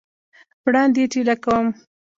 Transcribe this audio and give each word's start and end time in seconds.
وړاندي 0.65 0.99
یې 1.03 1.09
ټېله 1.13 1.35
کوم! 1.43 1.67